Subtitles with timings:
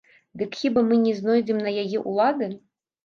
[0.41, 2.51] Дык хіба мы не знойдзем на яе ўлады?